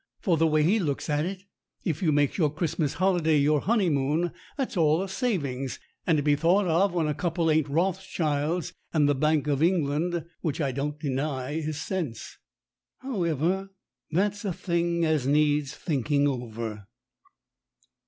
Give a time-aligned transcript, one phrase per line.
[0.19, 1.43] For the way he looks at it,
[1.85, 5.69] if you makes your Christmas holiday your honeymoon, that's all a saving,
[6.07, 10.25] and to be thought of when a couple ain't Rothschilds and the Bank of England,
[10.41, 12.39] which I don't deny is sense.
[13.01, 13.69] However,
[14.09, 16.87] that's a thing as needs thinking over.